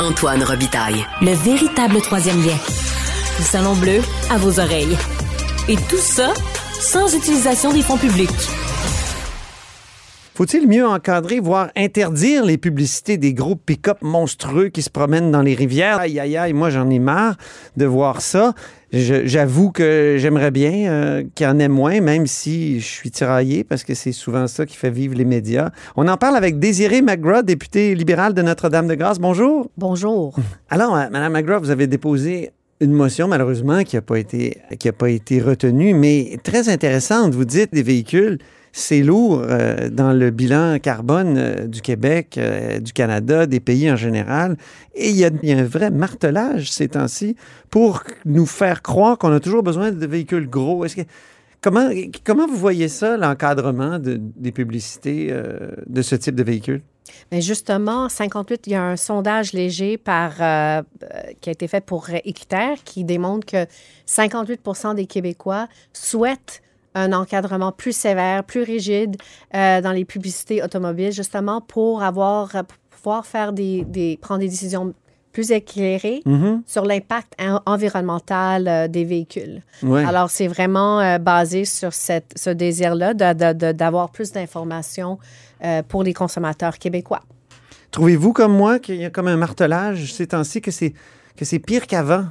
[0.00, 1.04] Antoine Robitaille.
[1.20, 2.56] Le véritable troisième lien.
[3.38, 4.96] Le salon bleu à vos oreilles.
[5.68, 6.32] Et tout ça
[6.80, 8.30] sans utilisation des fonds publics.
[10.34, 15.42] Faut-il mieux encadrer, voire interdire les publicités des gros pick-up monstrueux qui se promènent dans
[15.42, 15.98] les rivières?
[15.98, 17.36] Aïe, aïe, aïe, moi j'en ai marre
[17.76, 18.54] de voir ça.
[18.92, 23.64] J'avoue que j'aimerais bien euh, qu'il y en ait moins, même si je suis tiraillé,
[23.64, 25.70] parce que c'est souvent ça qui fait vivre les médias.
[25.96, 29.18] On en parle avec Désirée McGraw, députée libérale de Notre-Dame-de-Grâce.
[29.18, 29.70] Bonjour.
[29.78, 30.36] Bonjour.
[30.68, 32.50] Alors, euh, Mme McGraw, vous avez déposé
[32.80, 37.32] une motion, malheureusement, qui n'a pas, été- qui a pas été retenue, mais très intéressante.
[37.34, 38.38] Vous dites des véhicules,
[38.72, 43.90] c'est lourd euh, dans le bilan carbone euh, du Québec, euh, du Canada, des pays
[43.90, 44.56] en général.
[44.94, 47.36] Et il y, a, un vrai martelage ces temps-ci
[47.68, 50.86] pour nous faire croire qu'on a toujours besoin de véhicules gros.
[50.86, 51.02] Est-ce que,
[51.60, 51.90] comment,
[52.24, 55.34] comment vous voyez ça, l'encadrement de- des publicités
[55.86, 56.82] de ce type de véhicules?
[57.30, 60.82] Justement, 58, il y a un sondage léger qui a
[61.44, 63.66] été fait pour Équiterre qui démontre que
[64.06, 66.62] 58% des Québécois souhaitent
[66.94, 69.16] un encadrement plus sévère, plus rigide
[69.54, 74.48] euh, dans les publicités automobiles, justement pour avoir, pour pouvoir faire des, des- prendre des
[74.48, 74.92] décisions
[75.32, 76.62] plus éclairées Mhm.
[76.66, 79.62] sur l'impact en- environnemental euh, des véhicules.
[79.82, 80.04] Ouais.
[80.04, 85.18] Alors, c'est vraiment euh, basé sur cette, ce désir-là d'avoir plus d'informations
[85.88, 87.20] pour les consommateurs québécois.
[87.92, 90.92] Trouvez-vous comme moi qu'il y a comme un martelage ces temps-ci que c'est
[91.36, 92.24] que c'est pire qu'avant?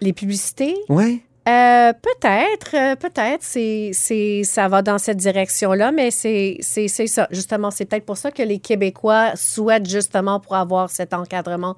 [0.00, 1.22] Les publicités, Oui.
[1.48, 7.26] Euh, peut-être, euh, peut-être, c'est, ça va dans cette direction-là, mais c'est, c'est, ça.
[7.30, 11.76] Justement, c'est peut-être pour ça que les Québécois souhaitent justement pour avoir cet encadrement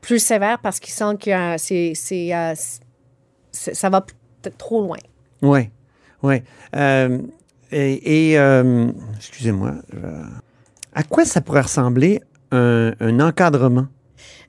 [0.00, 1.94] plus sévère parce qu'ils sentent que c'est,
[2.34, 2.54] euh,
[3.50, 4.98] c'est- ça va peut-être trop loin.
[5.42, 5.68] Oui.
[6.22, 6.42] Oui.
[7.72, 8.36] Et,
[9.16, 9.72] excusez-moi.
[10.94, 12.20] à quoi ça pourrait ressembler
[12.52, 13.86] un encadrement?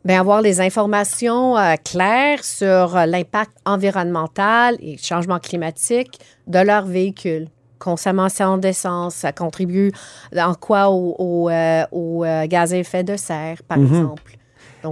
[0.06, 6.86] Bien, avoir les informations euh, claires sur euh, l'impact environnemental et changement climatique de leur
[6.86, 7.48] véhicule.
[7.80, 9.92] Consommation d'essence, ça contribue
[10.38, 13.86] en quoi au, au, euh, au, gaz à effet de serre, par Mhm.
[13.86, 14.38] exemple.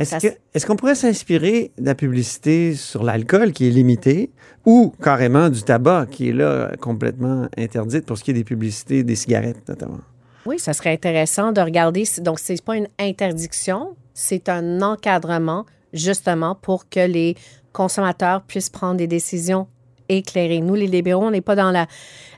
[0.06, 0.20] Ça
[0.54, 4.32] est-ce qu'on pourrait s'inspirer de la publicité sur l'alcool qui est limitée
[4.66, 9.04] ou carrément du tabac qui est là complètement interdite pour ce qui est des publicités
[9.04, 10.00] des cigarettes notamment?
[10.46, 12.06] Oui, ça serait intéressant de regarder.
[12.20, 17.36] Donc, ce n'est pas une interdiction, c'est un encadrement justement pour que les
[17.74, 19.68] consommateurs puissent prendre des décisions
[20.10, 20.60] éclairées.
[20.62, 21.88] Nous, les libéraux, on n'est pas dans la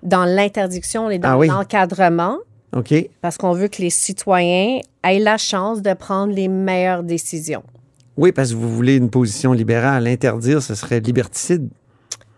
[0.01, 1.47] dans l'interdiction, on est dans Ah oui.
[1.47, 2.38] l'encadrement
[2.75, 2.93] OK.
[3.22, 7.63] parce qu'on veut que les citoyens aient la chance de prendre les meilleures décisions.
[8.16, 10.07] Oui, parce que vous voulez une position libérale.
[10.07, 11.67] Interdire, ce serait liberticide.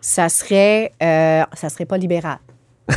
[0.01, 2.37] Ça serait, euh, ça serait pas libéral.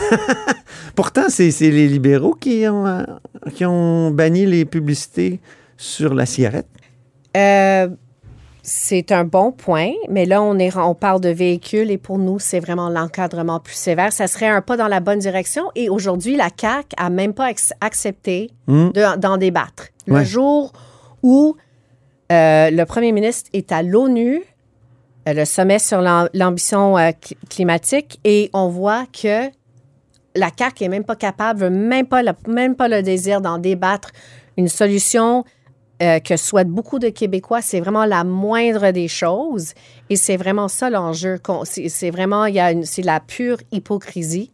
[0.95, 3.03] Pourtant, c'est les libéraux qui ont, euh,
[3.55, 5.41] qui ont banni les publicités
[5.79, 6.67] sur la cigarette?
[7.37, 7.89] Euh,
[8.63, 12.39] c'est un bon point, mais là, on, est, on parle de véhicules et pour nous,
[12.39, 14.13] c'est vraiment l'encadrement plus sévère.
[14.13, 17.51] Ça serait un pas dans la bonne direction et aujourd'hui, la CAQ a même pas
[17.81, 18.91] accepté Hmm.
[18.91, 19.87] de- d'en débattre.
[20.07, 20.25] Le Ouais.
[20.27, 20.73] jour
[21.23, 21.57] où
[22.31, 24.43] euh, le premier ministre est à l'ONU,
[25.27, 29.47] euh, le sommet sur l'am- l'ambition euh, cl- climatique, et on voit que
[30.35, 34.11] la CAQ est même pas capable, même pas le, même pas le désir d'en débattre.
[34.59, 35.45] Une solution
[36.01, 39.75] euh, que souhaitent beaucoup de Québécois, c'est vraiment la moindre des choses.
[40.11, 41.41] Et c'est vraiment ça l'enjeu.
[41.65, 44.53] C'est vraiment, il y a c'est la pure hypocrisie.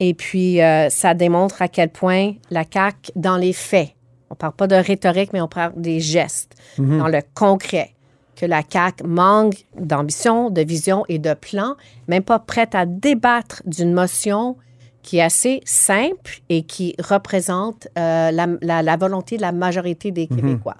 [0.00, 3.90] Et puis, euh, ça démontre à quel point la CAQ, dans les faits,
[4.28, 7.94] on parle pas de rhétorique, mais on parle des gestes, dans le concret,
[8.34, 11.76] que la CAQ manque d'ambition, de vision et de plan,
[12.08, 14.56] même pas prête à débattre d'une motion
[15.04, 20.10] qui est assez simple et qui représente euh, la, la- la volonté de la majorité
[20.10, 20.76] des Québécois.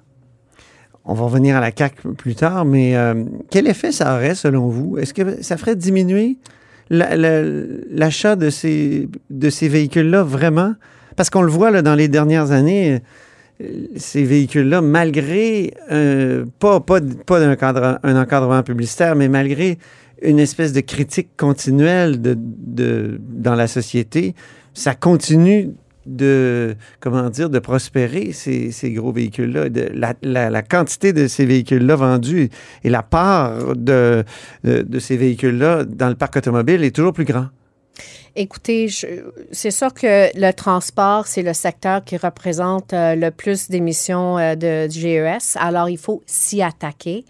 [1.05, 4.67] On va revenir à la CAQ plus tard, mais euh, quel effet ça aurait selon
[4.67, 4.97] vous?
[4.97, 6.37] Est-ce que ça ferait diminuer
[6.89, 7.43] la- la-
[7.91, 10.73] l'achat de ces, de ces véhicules-là vraiment?
[11.15, 13.01] Parce qu'on le voit là, dans les dernières années,
[13.61, 19.77] euh, ces véhicules-là, malgré euh, pas, pas, pas un, cadre- un encadrement publicitaire, mais malgré
[20.21, 24.35] une espèce de critique continuelle de, de- dans la société,
[24.73, 25.71] ça continue
[26.05, 29.69] de, comment dire, de prospérer, ces, ces gros véhicules-là.
[29.93, 32.49] La, la- la quantité de ces véhicules-là vendus
[32.83, 34.23] et la part de,
[34.63, 37.47] de, de ces véhicules-là dans le parc automobile est toujours plus grand.
[38.37, 38.89] Écoutez,
[39.53, 44.55] c'est sûr que le transport, c'est le secteur qui représente euh, le plus d'émissions euh,
[44.55, 45.55] de, GES.
[45.57, 47.23] Alors, il faut s'y attaquer.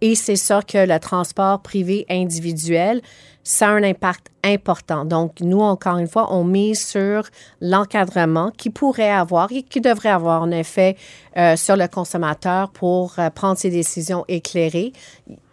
[0.00, 3.02] Et c'est sûr que le transport privé individuel,
[3.44, 5.04] ça a un impact important.
[5.04, 7.22] Donc, nous, encore une fois, on mise sur
[7.60, 10.96] l'encadrement qui pourrait avoir et qui devrait avoir un effet
[11.36, 14.92] euh, sur le consommateur pour prendre ses décisions éclairées.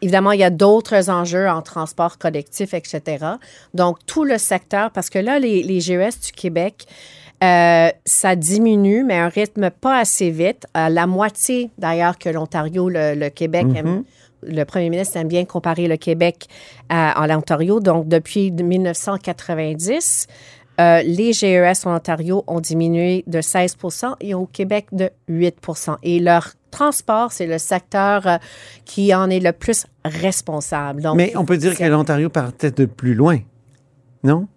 [0.02, 3.26] Évidemment, il y a d'autres enjeux en transport collectif, etc.
[3.74, 6.86] Donc, tout le secteur, parce que là, les, les GES du Québec,
[7.44, 10.66] euh, ça diminue, mais à un rythme pas assez vite.
[10.74, 14.04] À la moitié, d'ailleurs, que l'Ontario, le, le Québec aime-
[14.48, 16.46] le premier ministre aime bien comparer le Québec
[16.90, 17.80] à, à l'Ontario.
[17.80, 20.28] Donc, depuis 1990,
[20.80, 26.20] euh, les GES en Ontario ont diminué de 16% et au Québec de 8% Et
[26.20, 28.38] leur transport, c'est le secteur euh,
[28.84, 31.02] qui en est le plus responsable.
[31.02, 33.40] Donc, Mais on peut dire que l'Ontario partait de plus loin,
[34.24, 34.48] non?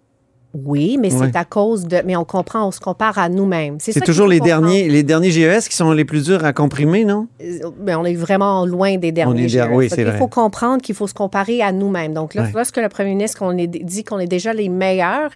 [0.55, 1.27] Oui, mais Ouais.
[1.31, 2.01] c'est à cause de.
[2.05, 3.77] Mais on comprend, on se compare à nous-mêmes.
[3.79, 4.63] C'est toujours les comprendre.
[4.67, 7.27] derniers, les derniers GES qui sont les plus durs à comprimer, non?
[7.41, 9.41] Euh, mais on est vraiment loin des derniers.
[9.43, 9.67] On est GES.
[9.71, 10.17] oui, vrai.
[10.17, 12.13] faut comprendre qu'il faut se comparer à nous-mêmes.
[12.15, 12.51] Donc, là, Ouais.
[12.55, 15.29] lorsque le premier ministre qu'on est, dit qu'on est déjà les meilleurs,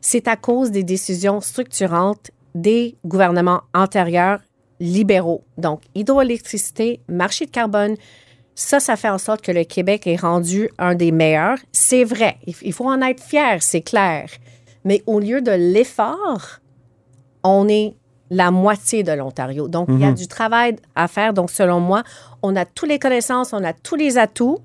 [0.00, 4.38] c'est à cause des décisions structurantes des gouvernements antérieurs
[4.80, 5.44] libéraux.
[5.58, 7.96] Donc, hydroélectricité, marché de carbone,
[8.54, 11.58] ça, ça fait en sorte que le Québec est rendu un des meilleurs.
[11.72, 12.36] C'est vrai.
[12.46, 14.28] Il il faut en être fier, c'est clair.
[14.84, 16.60] Mais au lieu de l'effort,
[17.42, 17.94] on est
[18.30, 19.68] la moitié de l'Ontario.
[19.68, 21.34] Donc, il y a du travail à faire.
[21.34, 22.02] Donc, selon moi,
[22.42, 24.58] on a toutes les connaissances, on a tous les atouts.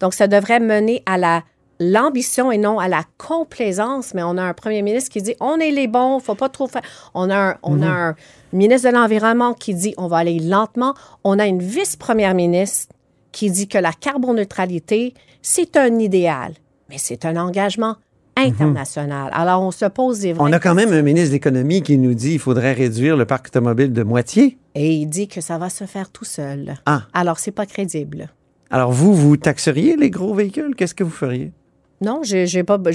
[0.00, 1.42] Donc, ça devrait mener à la
[1.80, 5.58] l'ambition et non à la complaisance, mais on a un premier ministre qui dit on
[5.58, 6.82] est les bons, faut pas trop faire.
[7.14, 8.14] On a un, on a un
[8.52, 10.94] ministre de l'Environnement qui dit on va aller lentement.
[11.24, 12.94] On a une vice-première ministre
[13.32, 16.54] qui dit que la carboneutralité, c'est un idéal,
[16.88, 17.96] mais c'est un engagement
[18.36, 19.30] international.
[19.32, 21.98] Alors, on se pose des vraies On a quand même un ministre de l'Économie qui
[21.98, 24.58] nous dit qu'il faudrait réduire le parc automobile de moitié.
[24.74, 26.74] Et il dit que ça va se faire tout seul.
[26.86, 27.02] Ah.
[27.12, 28.28] Alors, c'est pas crédible.
[28.70, 30.74] Alors vous, vous taxeriez les gros véhicules?
[30.74, 31.52] Qu'est-ce que vous feriez?
[32.00, 32.90] Non, j'ai j'ai pas, pas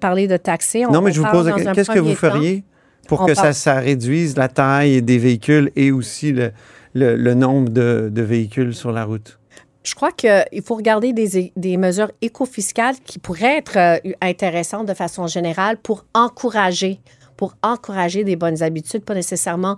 [0.00, 0.86] parlé de taxer.
[0.86, 2.14] On- non, mais je vous pose Qu'est-ce que vous temps.
[2.14, 2.62] feriez
[3.08, 6.52] pour que parle- ça, ça réduise la taille des véhicules et aussi le,
[6.92, 9.40] le- le nombre de, de véhicules sur la route?
[9.84, 14.94] Je crois qu'il faut regarder des, des mesures éco-fiscales qui pourraient être euh, intéressantes de
[14.94, 17.00] façon générale pour encourager,
[17.36, 19.76] pour encourager des bonnes habitudes, pas nécessairement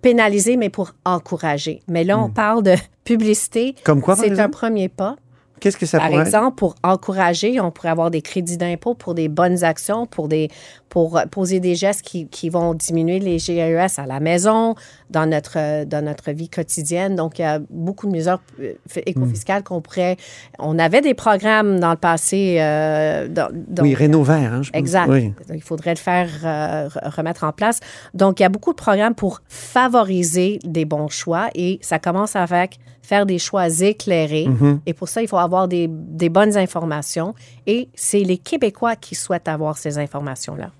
[0.00, 1.80] pénaliser, mais pour encourager.
[1.86, 3.74] Mais là, on parle de publicité.
[3.84, 5.16] Comme quoi, C'est un premier pas.
[5.62, 6.26] Qu'est-ce que ça Par pourrait être?
[6.26, 10.50] exemple, pour encourager, on pourrait avoir des crédits d'impôt pour des bonnes actions, pour, des,
[10.88, 14.74] pour euh, poser des gestes qui, qui vont diminuer les GES à la maison,
[15.08, 17.14] dans notre, euh, dans notre vie quotidienne.
[17.14, 18.72] Donc, il y a beaucoup de mesures euh,
[19.06, 20.16] éco-fiscales qu'on pourrait...
[20.58, 22.56] On avait des programmes dans le passé.
[22.58, 24.78] euh, dans, dans- Oui, Renault Vert, hein, je pense.
[24.80, 25.08] Exact.
[25.08, 25.28] Oui.
[25.28, 27.78] Donc, il faudrait le faire euh, re- remettre en place.
[28.14, 32.36] Donc, il y a beaucoup de programmes pour favoriser des bons choix et ça commence
[32.36, 34.46] avec faire des choix éclairés.
[34.48, 34.78] Mm-hmm.
[34.86, 37.34] Et pour ça, il faut avoir des, des bonnes informations.
[37.66, 40.70] Et c'est les Québécois qui souhaitent avoir ces informations-là.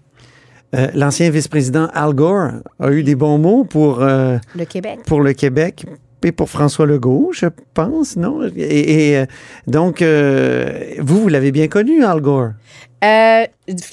[0.75, 2.49] Euh, L'ancien vice-président Al Gore
[2.81, 5.01] a eu des bons mots pour, euh, Le Québec.
[5.07, 5.85] pour le Québec
[6.25, 8.43] et pour François Legault, je pense, non?
[8.57, 9.27] Et, et, euh,
[9.67, 12.51] donc, euh, vous, vous l'avez bien connu, Al Gore?
[13.05, 13.45] Euh,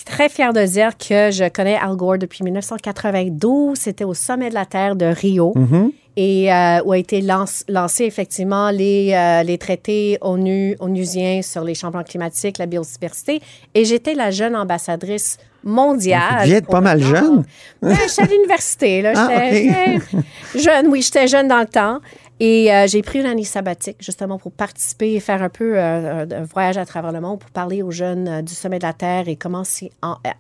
[0.06, 3.78] très fière de dire que je connais Al Gore depuis 1992.
[3.78, 5.54] C'était au sommet de la Terre de Rio.
[5.56, 5.92] Mhm.
[6.22, 11.64] Et euh, où a été lance- lancé effectivement les, euh, les traités ONU, onusiens sur
[11.64, 13.40] les changements climatiques, la biodiversité.
[13.74, 16.46] Et j'étais la jeune ambassadrice mondiale.
[16.46, 17.46] Vous êtes pas mal jeune.
[17.82, 19.02] J'étais à l'université.
[19.02, 19.14] Là.
[19.30, 22.00] Ah, jeune, oui, j'étais jeune dans le temps.
[22.42, 26.26] Et euh, j'ai pris une année sabbatique justement pour participer et faire un peu euh,
[26.26, 28.94] un, voyage à travers le monde pour parler aux jeunes euh, du sommet de la
[28.94, 29.92] Terre et comment s'y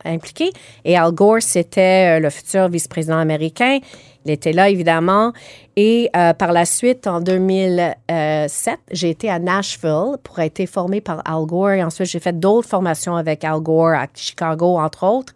[0.05, 0.51] impliquer.
[0.85, 3.79] Et Al Gore, c'était le futur vice-président américain.
[4.25, 5.33] Il était là, évidemment.
[5.75, 11.45] Et par la suite, en 2007, j'ai été à Nashville pour être formée par Al
[11.45, 11.71] Gore.
[11.71, 15.33] Et ensuite, j'ai fait d'autres formations avec Al Gore à Chicago, entre autres.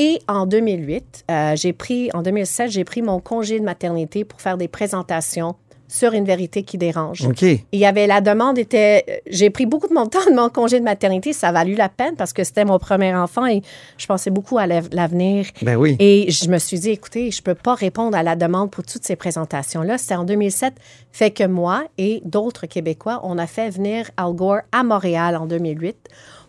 [0.00, 4.40] Et en 2008, euh, j'ai pris, en 2007, j'ai pris mon congé de maternité pour
[4.40, 5.56] faire des présentations
[5.88, 7.24] sur une vérité qui dérange.
[7.26, 7.42] OK.
[7.42, 10.78] Il y avait la demande était j'ai pris beaucoup de mon temps de mon congé
[10.78, 13.62] de maternité, ça a valu la peine parce que c'était mon premier enfant et
[13.96, 15.46] je pensais beaucoup à l'av- l'avenir.
[15.62, 15.96] Ben oui.
[15.98, 19.04] Et je me suis dit écoutez, je peux pas répondre à la demande pour toutes
[19.04, 20.74] ces présentations là, c'était en 2007,
[21.10, 25.46] fait que moi et d'autres Québécois, on a fait venir Al Gore à Montréal en
[25.46, 25.96] 2008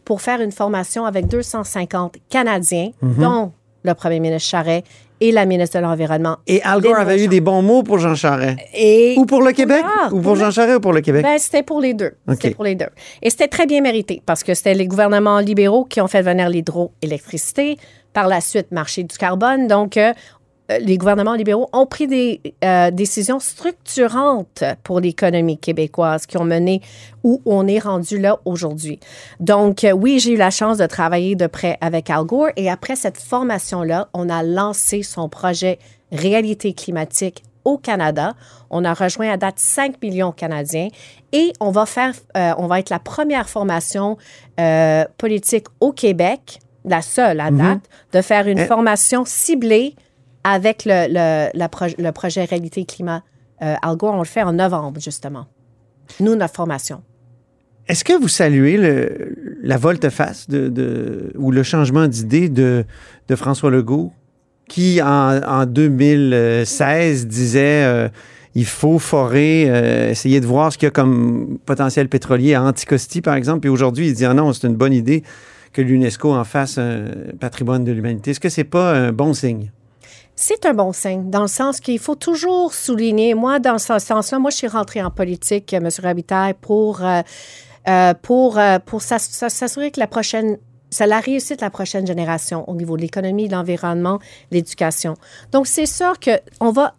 [0.06, 3.52] pour faire une formation avec 250 Canadiens dont
[3.84, 4.86] le premier ministre Charest
[5.22, 6.38] et la ministre de l'environnement.
[6.48, 8.58] Et Al Gore avait eu des bons mots pour Jean Charest.
[8.74, 9.84] Et Ou pour le Québec?
[9.84, 11.24] Ah, ou pour Jean Charest ou pour le Québec?
[11.24, 12.14] ben, c'était pour les deux.
[12.30, 12.88] C'était pour les deux.
[13.22, 16.50] Et c'était très bien mérité parce que c'était les gouvernements libéraux qui ont fait venir
[16.50, 17.78] l'hydroélectricité.
[18.12, 19.68] Par la suite, marché du carbone.
[19.68, 20.14] Donc, euh,
[20.80, 26.82] les gouvernements libéraux ont pris des euh, décisions structurantes pour l'économie québécoise qui ont mené
[27.24, 29.00] où on est rendu là aujourd'hui.
[29.40, 32.70] Donc, euh, oui, j'ai eu la chance de travailler de près avec Al Gore et
[32.70, 35.80] après cette formation-là, on a lancé son projet
[36.12, 38.34] Réalité climatique au Canada.
[38.72, 40.88] On a rejoint à date 5 millions de Canadiens
[41.32, 44.18] et on va faire, euh, on va être la première formation
[44.60, 47.82] euh, politique au Québec, la seule à date,
[48.14, 48.66] de faire une Eh.
[48.66, 49.96] formation ciblée
[50.44, 51.50] avec le, le,
[52.04, 53.24] le projet Réalité Climat.
[53.62, 55.46] Euh, Al Gore, on le fait en novembre, justement.
[56.20, 57.02] Nous, notre formation.
[57.88, 58.78] Est-ce que vous saluez
[59.64, 62.86] la volte-face de, de- ou le changement d'idée de,
[63.28, 64.12] de François Legault,
[64.68, 68.10] qui en, en 2016 disait euh,
[68.56, 72.64] il faut forer, euh, essayer de voir ce qu'il y a comme potentiel pétrolier à
[72.64, 75.24] Anticosti, par exemple, et aujourd'hui, il dit ah non, c'est une bonne idée
[75.74, 77.06] que l'UNESCO en fasse un
[77.40, 78.32] patrimoine de l'humanité.
[78.32, 79.72] Est-ce que c'est pas un bon signe?
[80.42, 83.34] C'est un bon signe, dans le sens qu'il faut toujours souligner.
[83.34, 85.90] Moi, dans ce sens-là, moi, je suis rentrée en politique, euh, M.
[86.02, 87.22] Rabitaille, pour, euh,
[87.90, 90.58] euh, pour, euh, pour s'ass- s'ass- s'assurer que la prochaine
[90.92, 94.18] c'est la réussite de la prochaine génération au niveau de l'économie, de l'environnement,
[94.50, 95.16] l'éducation.
[95.52, 96.32] Donc, c'est sûr que
[96.62, 96.96] on va,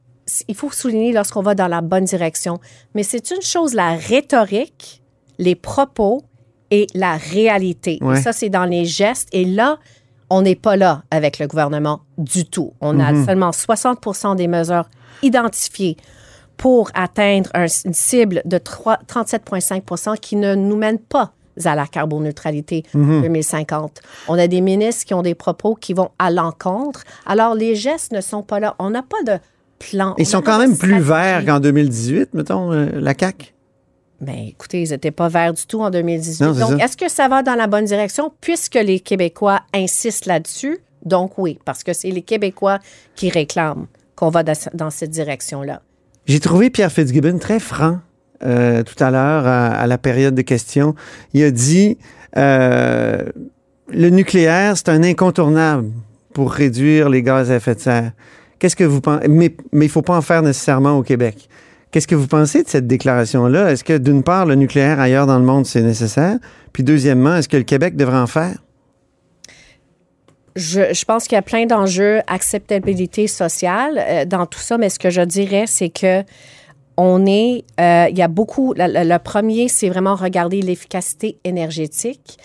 [0.47, 2.61] il faut souligner lorsqu'on va dans la bonne direction,
[2.95, 5.03] mais c'est une chose, la rhétorique,
[5.39, 6.23] les propos
[6.71, 7.99] et la réalité.
[8.19, 9.29] Et ça, c'est dans les gestes.
[9.33, 9.79] Et là,
[10.31, 12.73] on n'est pas là avec le gouvernement du tout.
[12.81, 14.89] On a seulement 60% des mesures
[15.23, 15.97] identifiées
[16.57, 21.33] pour atteindre un- une cible de 3 37,5 qui ne nous mène pas
[21.65, 22.85] à la carboneutralité
[23.23, 24.01] 2050.
[24.29, 27.03] On a des ministres qui ont des propos qui vont à l'encontre.
[27.27, 28.77] Alors, les gestes ne sont pas là.
[28.79, 29.39] On n'a pas de
[29.79, 30.15] plan.
[30.19, 33.53] Ils On sont quand même plus verts qu'en 2018, mettons, euh, la CAQ.
[34.21, 36.45] Ben, écoutez, ils n'étaient pas verts du tout en 2018.
[36.45, 40.27] Non, c'est Donc, est-ce que ça va dans la bonne direction puisque les Québécois insistent
[40.27, 40.79] là-dessus?
[41.05, 42.79] Donc, oui, parce que c'est les Québécois
[43.17, 43.87] qui réclament
[44.17, 45.81] qu'on va dans, cette direction-là.
[46.27, 47.99] J'ai trouvé Pierre Fitzgibbon très franc
[48.43, 50.95] euh, tout à l'heure à, à la période de questions.
[51.33, 51.97] Il a dit
[52.37, 53.25] euh,
[53.89, 55.91] le nucléaire, c'est un incontournable
[56.33, 58.13] pour réduire les gaz à effet de serre.
[58.59, 59.27] Qu'est-ce que vous pensez?
[59.29, 61.49] Mais il ne faut pas en faire nécessairement au Québec.
[61.91, 63.73] Qu'est-ce que vous pensez de cette déclaration-là?
[63.73, 66.37] Est-ce que, d'une part, le nucléaire ailleurs dans le monde, c'est nécessaire?
[66.73, 68.55] Puis, deuxièmement, est-ce que le Québec devrait en faire?
[70.57, 74.89] Je, je pense qu'il y a plein d'enjeux, acceptabilité sociale euh, dans tout ça, mais
[74.89, 76.23] ce que je dirais, c'est que
[76.97, 81.39] on est, euh, il y a beaucoup, le, le- le premier, c'est vraiment regarder l'efficacité
[81.45, 82.37] énergétique.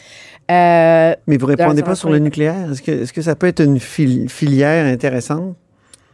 [0.51, 2.71] Euh, Mais vous répondez Dans pas sur le nucléaire?
[2.71, 5.55] Est-ce que, est-ce que ça peut être une fil- filière intéressante?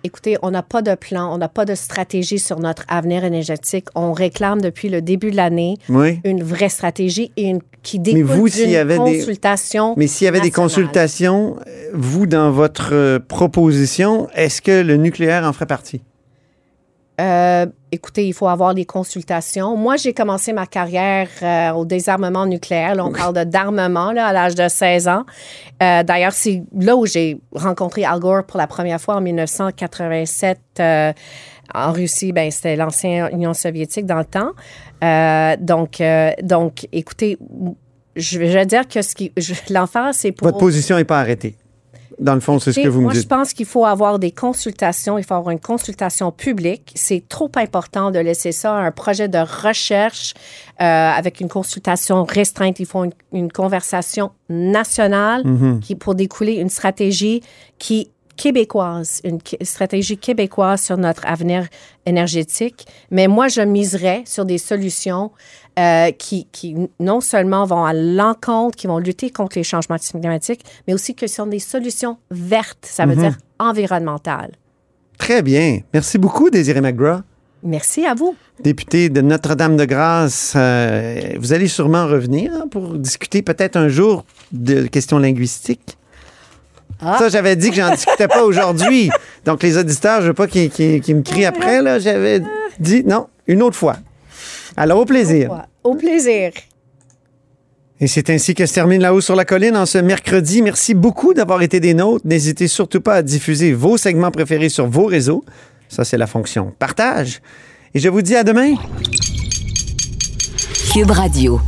[0.03, 3.85] Écoutez, on n'a pas de plan, on n'a pas de stratégie sur notre avenir énergétique.
[3.93, 6.19] On réclame depuis le début de l'année Oui.
[6.23, 9.93] une vraie stratégie et une, qui découle vous, s'il d'une y avait des- consultation.
[9.97, 14.97] Mais s'il y avait des consultations, euh, vous, dans votre euh, proposition, est-ce que le
[14.97, 16.01] nucléaire en ferait partie?
[17.19, 19.75] Euh, écoutez, il faut avoir des consultations.
[19.77, 22.95] Moi, j'ai commencé ma carrière euh, au désarmement nucléaire.
[22.95, 25.23] Là, on parle de d'armement là, à l'âge de 16 ans.
[25.83, 30.59] Euh, D'ailleurs, c'est là où j'ai rencontré Al Gore pour la première fois en 1987
[30.79, 31.13] euh,
[31.73, 32.31] en Russie.
[32.31, 34.51] Ben, c'était l'ancienne Union soviétique dans le temps.
[35.63, 36.01] Donc,
[36.43, 37.37] donc, écoutez,
[38.15, 40.47] je vais dire que ce qui, je- l'enfant, c'est pour.
[40.47, 41.55] Votre position n'est pas arrêtée.
[42.21, 43.27] Dans le fond, c'est ce que vous me moi, je dites.
[43.29, 45.17] pense qu'il faut avoir des consultations.
[45.17, 46.91] Il faut avoir une consultation publique.
[46.95, 50.33] C'est trop important de laisser ça à un projet de recherche
[50.79, 52.79] euh, avec une consultation restreinte.
[52.79, 55.79] Il faut une, une conversation nationale Mhm.
[55.79, 57.41] qui, pour découler une stratégie
[57.79, 61.67] qui québécoise, une stratégie québécoise sur notre avenir
[62.05, 62.85] énergétique.
[63.11, 65.31] Mais moi, je miserais sur des solutions
[65.79, 70.63] euh, qui, qui non seulement vont à l'encontre, qui vont lutter contre les changements climatiques,
[70.87, 73.21] mais aussi que ce sont des solutions vertes, ça veut Mhm.
[73.21, 74.51] dire environnementales.
[75.17, 75.79] Très bien.
[75.93, 77.21] Merci beaucoup, Désiré McGraw.
[77.63, 78.35] Merci à vous.
[78.63, 85.19] Député de Notre-Dame-de-Grâce, Euh, vous allez sûrement revenir pour discuter peut-être un jour de questions
[85.19, 85.95] linguistiques.
[87.01, 87.17] Ah.
[87.19, 89.09] Ça, j'avais dit que j'en discutais pas aujourd'hui.
[89.45, 90.69] Donc, les auditeurs, je veux pas qu'ils
[91.15, 91.81] me crient après.
[91.81, 91.99] là.
[91.99, 92.41] J'avais
[92.79, 93.97] dit non, une autre fois.
[94.77, 95.65] Alors, au plaisir.
[95.83, 96.51] Au plaisir.
[97.99, 100.61] Et c'est ainsi que se termine La Haut sur la Colline en ce mercredi.
[100.61, 102.25] Merci beaucoup d'avoir été des nôtres.
[102.25, 105.43] N'hésitez surtout pas à diffuser vos segments préférés sur vos réseaux.
[105.89, 107.41] Ça, c'est la fonction partage.
[107.93, 108.73] Et je vous dis à demain.
[110.93, 111.59] Cube Radio.